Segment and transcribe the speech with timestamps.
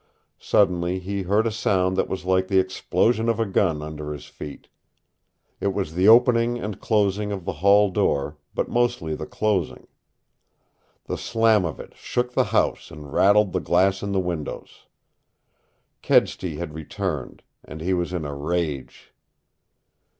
[0.39, 4.25] Suddenly he heard a sound that was like the explosion of a gun under his
[4.25, 4.67] feet.
[5.59, 9.85] It was the opening and closing of the hall door but mostly the closing.
[11.05, 14.87] The slam of it shook the house and rattled the glass in the windows.
[16.01, 19.13] Kedsty had returned, and he was in a rage.